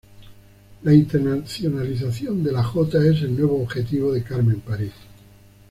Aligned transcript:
La 0.81 0.93
internacionalización 0.95 2.43
de 2.43 2.51
la 2.51 2.63
Jota 2.63 2.97
es 3.05 3.21
el 3.21 3.37
nuevo 3.37 3.61
objetivo 3.61 4.11
de 4.13 4.23
Carmen 4.23 4.59
París. 4.59 4.93